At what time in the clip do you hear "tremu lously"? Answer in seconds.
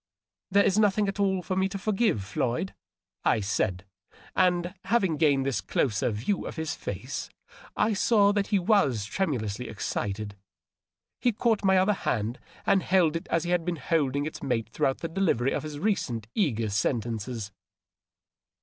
9.05-9.69